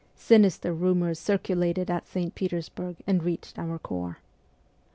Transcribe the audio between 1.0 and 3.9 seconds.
circulated at St. Petersburg and reached our